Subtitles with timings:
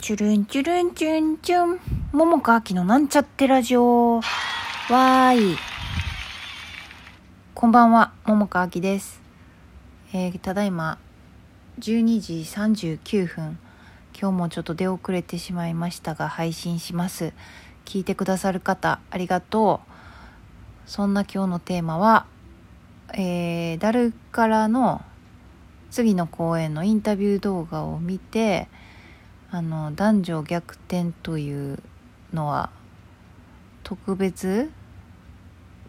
[0.00, 1.80] チュルンチュルンチュンチュン。
[2.12, 4.18] 桃川きのなんちゃってラジオ。
[4.18, 5.58] わーい。
[7.52, 9.20] こんばんは、桃川きです。
[10.12, 10.98] えー、ただいま、
[11.80, 13.58] 12時39分。
[14.18, 17.32] 今日もちょっと出遅れてしまいましたが、配信します。
[17.84, 19.90] 聞いてくださる方、ありがとう。
[20.86, 22.26] そんな今日のテーマは、
[23.14, 25.02] えー、ダルからの
[25.90, 28.68] 次の公演のインタビュー動画を見て、
[29.50, 31.82] あの男女逆転という
[32.34, 32.70] のは
[33.82, 34.70] 特別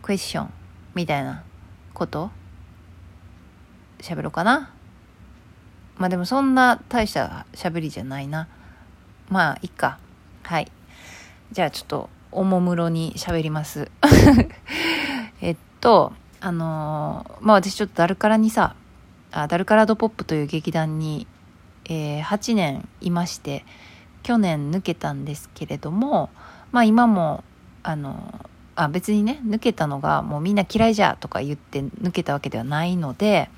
[0.02, 0.54] クエスチョン
[0.95, 1.44] みたいな
[1.94, 2.32] こと？
[3.99, 4.73] 喋ろうかな？
[5.98, 8.48] まあでもそんな大した喋りじゃないな。
[9.30, 9.99] まあいっか。
[10.44, 10.71] はい。
[11.52, 13.91] じゃあちょっとおもむろに喋ります。
[15.41, 18.76] えっとあのーまあ私ちょっとダルカラにさ
[19.34, 21.27] あダルカラドポップという劇団に
[21.89, 23.66] えー8年いまして
[24.23, 26.29] 去年抜けたんですけれども
[26.71, 27.43] まあ今も
[27.84, 33.49] あのあ別にね抜けたのがもうみんな嫌いじゃとか言って抜けたわけではないので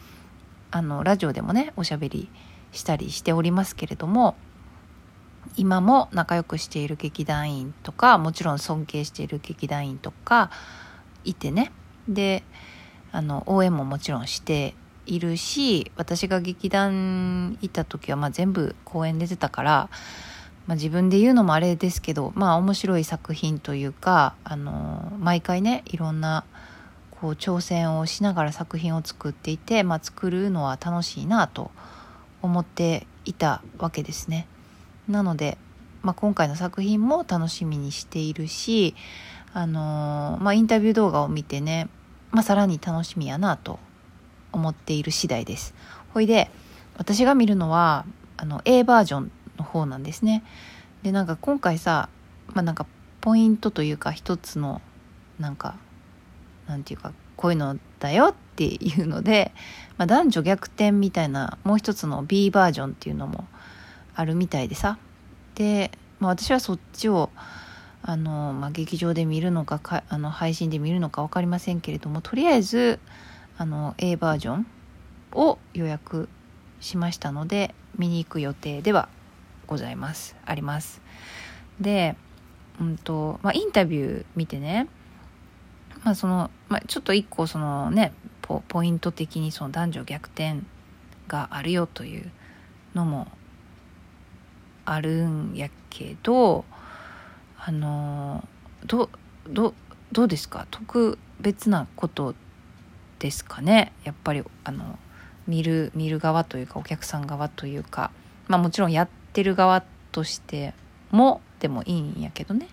[0.72, 2.30] あのラジオでもねおしゃべり
[2.72, 4.36] したりしておりますけれども
[5.58, 10.50] 今も仲良くしている劇団員とかもちろん尊敬している劇団員とか
[11.24, 11.72] いてね
[12.08, 12.44] で
[13.12, 14.76] あの応援ももちろんして
[15.12, 19.90] いるし私が劇団行った時はまあ全部公演出てたから、
[20.68, 26.46] まあ、自分で言うのもあれですけどまあ面白い作品というかあの毎回ねいろんな
[27.20, 31.72] こう挑戦をしながら作品を作っていて、まあ、作るのは楽しいなと
[32.42, 34.48] 思っていたわけですね。
[35.08, 35.58] なので、
[36.02, 38.96] まあ、今回の作品も楽しみにしているし
[39.54, 41.90] あの、まあ、インタビュー動画を見てね、
[42.32, 43.78] まあ、さらに楽しみやなと
[44.52, 45.74] 思っている次第です。
[46.14, 46.50] ほいで、
[46.98, 48.06] 私が見るのは、
[48.38, 50.44] あの、A バージョンの方なんですね。
[51.04, 52.10] で、なんか今回さ、
[52.54, 52.86] まあなんか
[53.22, 54.82] ポイントというか一つの、
[55.40, 55.76] なんか、
[56.68, 59.52] なんていうか、こういうのだよっていうので、
[59.98, 63.46] まあ男女逆転みたいな、もう一つの B バージョンっていうのも
[64.16, 64.98] あるみたいでさ。
[65.56, 67.30] で、まあ私はそっちを、
[68.04, 73.00] あの、まあ劇場で見るのかか、あの、配信で見るのか分かりませんけれども、とりあえず、
[73.62, 74.68] あの A バージョン
[75.34, 76.28] を予約
[76.80, 79.08] しましたので見に行く予定では
[79.68, 80.36] ございます。
[80.48, 81.00] あります。
[81.80, 82.16] で
[82.80, 84.88] うんとまあインタビュー見てね
[86.04, 90.62] まあその、まあ、ちょっと一個そのねポポイント的にその男女逆転
[91.28, 92.32] があるよという
[92.96, 93.28] のも
[94.86, 96.66] あるんやけど
[97.60, 98.44] あの
[98.86, 99.12] ど
[99.48, 99.76] ど
[100.12, 100.66] どうですか？
[100.72, 102.34] 特別なこと
[103.22, 104.98] ですかねやっぱりあの
[105.48, 108.10] 見る見る側というかお客さん側というか
[108.48, 110.74] まあもちろんやってる側として
[111.12, 112.68] もでもいいんやけどね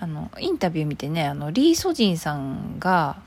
[0.00, 3.20] あのインタビュー見てねあのリー・ソジンさんが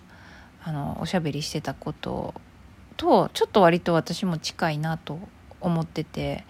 [0.64, 2.34] あのおしゃべりしてたこと
[2.98, 5.20] とちょっと割と私も近いなと
[5.60, 6.44] 思ってて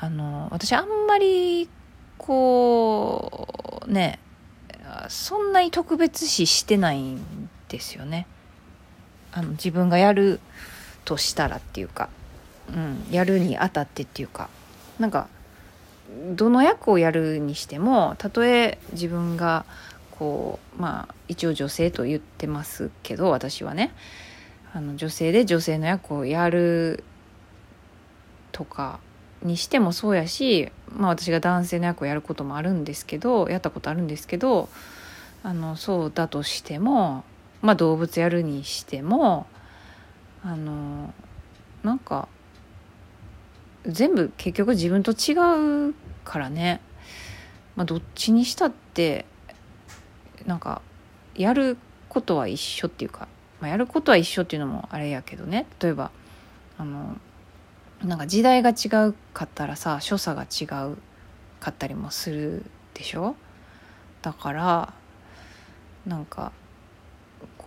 [0.00, 1.68] あの私あんまり
[2.16, 4.18] こうね
[5.08, 8.26] そんなに特別視してないんですよね。
[9.38, 10.40] あの自分がやる
[11.04, 12.08] としたらっていうか、
[12.68, 14.50] うん、やるにあたってっていうか
[14.98, 15.28] なんか
[16.34, 19.64] どの役をやるにしてもたとえ自分が
[20.18, 23.92] こうまあ一応女性と言ってますけど私はね
[24.72, 27.04] あの女性で女性の役をやる
[28.50, 28.98] とか
[29.44, 34.68] にしてもそうやし、まあ、私が男性の役をやることもあるんですけどやったことあるんですけど
[35.44, 37.22] あのそうだとしても
[37.62, 39.46] まあ動物やるにしても
[40.44, 41.12] あの
[41.82, 42.28] なんか
[43.86, 45.34] 全部結局自分と違
[45.90, 46.80] うからね、
[47.74, 49.24] まあ、どっちにしたって
[50.46, 50.82] なんか
[51.34, 51.76] やる
[52.08, 53.28] ことは一緒っていうか、
[53.60, 55.66] まあ、やることは一緒っていうのもあれやけどね。
[55.80, 56.10] 例えば
[56.76, 57.16] あの
[58.04, 60.98] なんか時代が違うかったらさ所作が違う
[61.58, 62.64] かったりもする
[62.94, 63.34] でしょ？
[64.22, 64.92] だから
[66.06, 66.52] なんか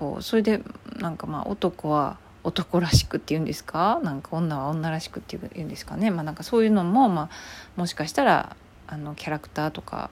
[0.02, 0.64] こうそれで
[0.98, 4.00] なんかまあ男は男らしくっていうんですか？
[4.04, 6.10] なんか女は女らしくっていうんですかね？
[6.10, 7.30] まあなんかそういうのも、まあ、
[7.76, 8.56] もしかしたら
[8.88, 10.10] あのキャラクターとか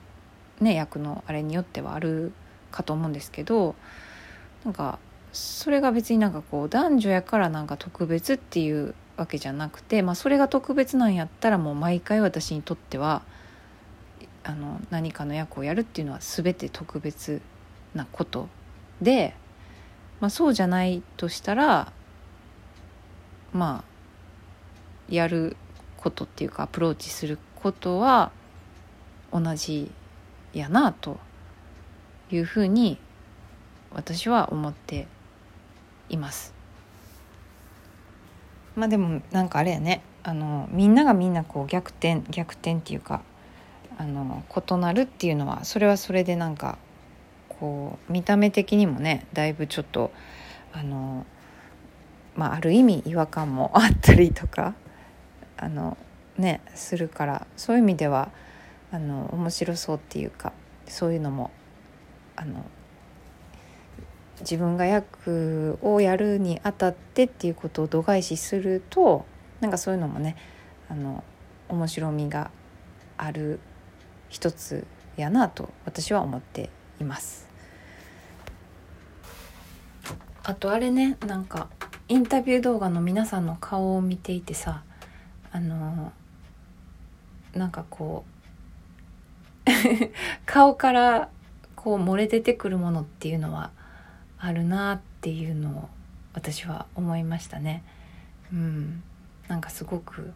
[0.62, 2.34] ね役のあれによってはある
[2.70, 3.74] かと思うんですけど
[4.64, 5.00] なんか
[5.34, 13.24] それが別になんかこう男女やからなんか特別っていうわけじゃなくて、まあ、それが特別なんやったらもう毎回私にとっては
[14.44, 17.42] あの何かの役をやるっていうのは全て特別
[17.96, 18.50] なこと
[19.02, 19.34] で、
[20.20, 21.92] まあ、そうじゃないとしたら
[23.54, 25.56] まあやる
[25.98, 28.32] ことっていうかアプローチすることは
[29.32, 29.92] 同じ
[30.54, 31.20] やなと
[32.32, 32.98] いうふうに
[33.92, 35.08] 私は思って
[36.10, 36.54] います。
[38.76, 43.22] まあでもなんかあれやねあのみんながみんなこう逆転逆転っていうか
[43.98, 46.78] あの異なるっていうのはそれはそれでなんか
[47.60, 50.12] こう見た目的にもねだいぶちょっと
[50.72, 51.26] あの、
[52.36, 54.76] まあ、ある意味違和感もあったりとか
[55.58, 55.98] あの
[56.38, 58.32] ねするからそういう意味では
[58.92, 60.54] あの面白そうっていうか
[60.88, 61.52] そういうのも
[62.36, 62.66] あの
[64.40, 69.26] 自分が役をやるにあたってっていうことを度外視すると
[69.60, 70.38] なんかそういうのもね
[70.88, 71.24] あの
[71.68, 72.50] 面白みが
[73.18, 73.60] ある
[74.30, 76.70] 一つやなと私は思って
[77.02, 77.49] います。
[80.44, 81.68] あとあれねなんか
[82.08, 84.84] インタビュー動画の皆さんの顔を見ていてさ
[85.52, 86.12] あの
[87.54, 88.40] なんかこう
[90.46, 91.30] 顔から
[91.76, 93.72] こう漏れ出てくるものっていうのは
[94.38, 95.90] あるなっていうのを
[96.34, 97.84] 私は思いましたね。
[98.52, 99.04] うん、
[99.48, 100.34] なんかすごく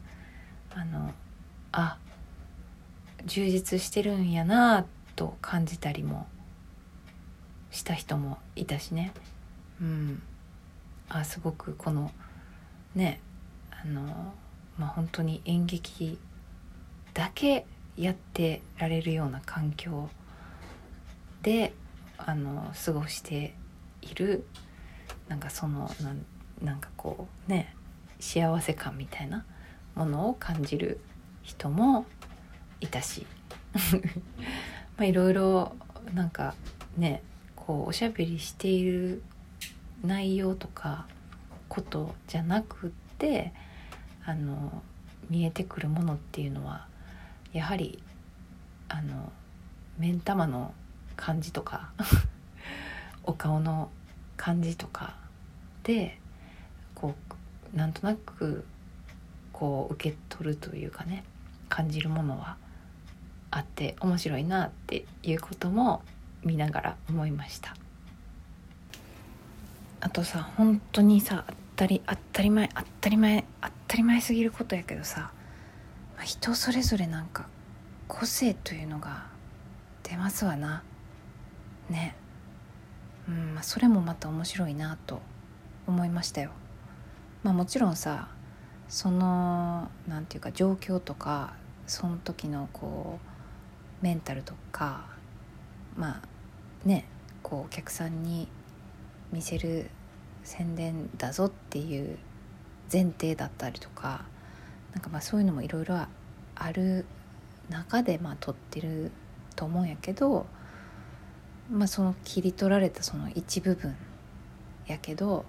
[0.74, 1.14] あの
[1.72, 1.98] あ
[3.26, 4.86] 充実してるんやな
[5.16, 6.28] と感じたりも
[7.72, 9.12] した人もいたしね。
[9.82, 10.22] うん、
[11.10, 12.12] あすごくこの
[12.96, 13.20] ね
[13.72, 14.34] あの
[14.78, 16.18] まあ本当に演劇
[17.14, 17.66] だけ
[17.98, 20.10] やってられるような環境
[21.42, 21.74] で
[22.18, 23.54] あの過ごして
[24.02, 24.46] いる
[25.28, 26.26] なんかそのなん
[26.62, 27.76] なんかこうね
[28.20, 29.46] 幸せ感みたいな
[29.96, 31.00] ものを感じる
[31.42, 32.06] 人も
[32.80, 33.26] いたし
[34.98, 35.76] まあいろいろ
[36.14, 36.56] なんか
[36.98, 37.22] ね
[37.56, 39.22] こうおしゃべりしている
[40.04, 41.08] 内容とか
[41.70, 43.54] ことじゃなくって
[44.26, 44.84] あの
[45.30, 46.88] 見えてくるものっていうのは
[47.54, 48.02] やはり
[48.90, 49.32] あの
[49.98, 50.74] 目ん玉の
[51.16, 51.92] 感じとか
[53.24, 53.90] お顔の
[54.38, 55.16] 感じとか
[55.84, 56.20] で
[56.96, 57.16] こ
[57.74, 58.66] うなんとなく
[59.52, 61.24] こう受け取るというかね
[61.70, 62.58] 感じるものは
[63.52, 66.04] あって面白いなっていうことも
[66.44, 67.76] 見ながら思いました。
[70.04, 75.32] あとさ本当にさ当たり当たり前当たり前当たり前すぎることやけどさ
[76.22, 77.48] 人それぞれなんか
[78.10, 79.28] 個性というのが
[80.04, 80.84] 出ますわな
[81.90, 82.18] ね
[83.30, 85.22] うんまそれもまた面白いなと
[85.88, 86.52] 思いましたよ。
[87.42, 88.28] まあ、もちろんさ
[88.90, 91.54] そのなんていうか状況とか
[91.88, 93.20] その時のこ
[94.02, 95.06] うメンタルとか
[95.96, 97.06] まあね
[97.42, 98.50] こうお客さんに
[99.34, 99.90] 見せる
[100.44, 102.18] 宣伝だぞっていう
[102.92, 104.26] 前提だったりとか
[104.94, 107.06] なんかまあそういうのもいろいろある
[107.70, 109.12] 中でまあ撮ってる
[109.56, 110.46] と思うんやけど
[111.72, 113.96] まあ、その切り取られたその一部分
[114.86, 115.46] やけど、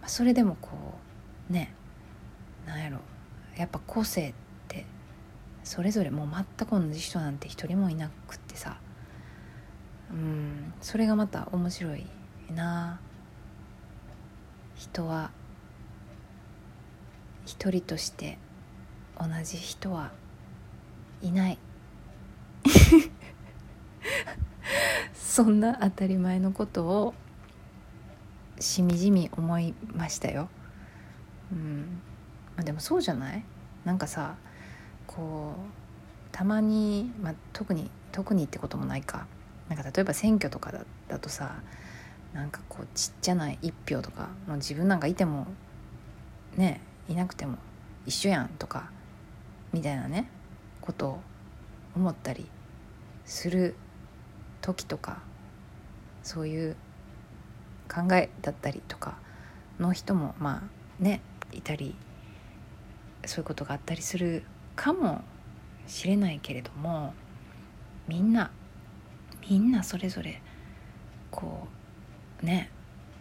[0.00, 0.70] まあ、それでもこ
[1.48, 1.74] うね
[2.66, 2.98] なんやろ
[3.56, 4.34] やっぱ個性っ
[4.68, 4.86] て
[5.62, 8.78] それぞれもう全く同じ人なんて一人もいなくってさ
[10.10, 12.06] うんそれがまた面白い
[12.52, 13.00] な。
[13.04, 13.09] あ
[14.80, 15.30] 人は
[17.44, 18.38] 一人として
[19.18, 20.10] 同じ人は
[21.20, 21.58] いない。
[25.12, 27.14] そんな当たり前のことを
[28.58, 30.48] しみじみ思いましたよ。
[31.52, 32.00] うん。
[32.56, 33.44] まあ、でもそうじゃない？
[33.84, 34.36] なんかさ
[35.06, 35.62] こう
[36.32, 39.26] たまに、まあ、特に特にってこともないか。
[39.68, 41.56] なんか例えば選挙とかだだとさ
[42.32, 45.46] なんかこうちっちゃな一票とかもう自分なんかいても
[46.56, 47.58] ねいなくても
[48.06, 48.90] 一緒やんとか
[49.72, 50.30] みたいなね
[50.80, 51.20] ことを
[51.96, 52.46] 思ったり
[53.24, 53.74] する
[54.60, 55.22] 時とか
[56.22, 56.76] そういう
[57.92, 59.18] 考えだったりとか
[59.78, 60.62] の人もま
[61.00, 61.20] あね
[61.52, 61.96] いたり
[63.26, 64.44] そういうことがあったりする
[64.76, 65.22] かも
[65.86, 67.14] しれないけれども
[68.06, 68.50] みんな
[69.48, 70.40] みんなそれぞれ
[71.30, 71.79] こう
[72.42, 72.70] ね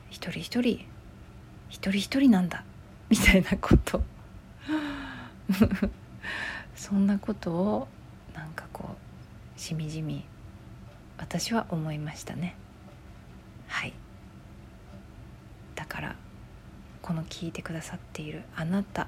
[0.10, 0.86] 一人一人
[1.70, 2.64] 一人一人なんだ
[3.10, 4.04] みたいなこと。
[6.76, 7.88] そんなことを
[8.34, 8.96] なんかこ
[9.58, 10.24] うしみじみ
[11.18, 12.56] 私は思いましたね。
[13.68, 13.94] はい。
[15.76, 16.16] だから
[17.02, 19.08] この聞いてくださっているあなた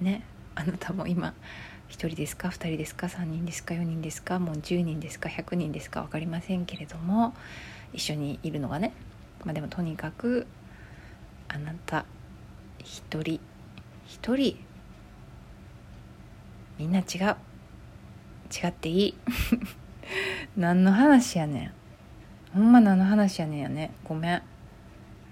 [0.00, 1.34] ねあなたも今
[1.94, 7.34] 1人ですか2人ですか3人ですか4人ですかもう10人ですか100人ですか分かりませんけれども
[7.92, 8.92] 一緒にいるのがね
[9.44, 10.46] まあでもとにかく
[11.48, 12.04] あなた
[12.78, 13.40] 一人
[14.06, 14.56] 一人
[16.78, 17.36] みんな違う
[18.54, 19.14] 違っていい。
[20.56, 21.72] 何の話やねん。
[22.52, 23.90] ほんま何の話やねんやね。
[24.04, 24.42] ごめん。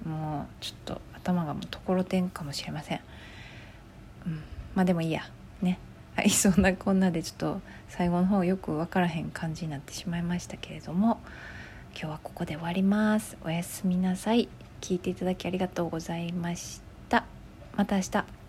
[0.04, 3.00] もうちょっと頭がもうところてんかもしれません、
[4.26, 4.42] うん、
[4.74, 5.22] まあでもいいや。
[5.60, 5.78] ね。
[6.14, 11.20] はい そんなこんなでちょっと最後の方よく分からへん感じになってしまいましたけれども
[11.92, 13.36] 今日はここで終わります。
[13.44, 14.48] おやすみなさい。
[14.80, 17.24] 聞いていただきありがとうございました。
[17.76, 18.41] また明日。